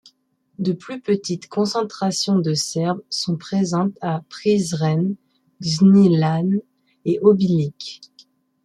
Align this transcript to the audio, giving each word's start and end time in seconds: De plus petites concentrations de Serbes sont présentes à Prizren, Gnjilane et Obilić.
De 0.57 0.73
plus 0.73 0.99
petites 0.99 1.47
concentrations 1.47 2.39
de 2.39 2.55
Serbes 2.55 3.03
sont 3.11 3.37
présentes 3.37 3.95
à 4.01 4.23
Prizren, 4.29 5.13
Gnjilane 5.61 6.59
et 7.05 7.19
Obilić. 7.19 8.01